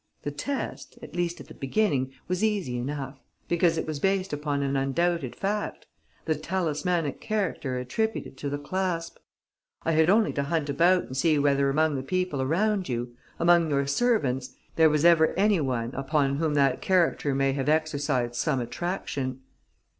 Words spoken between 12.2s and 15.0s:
around you, among your servants, there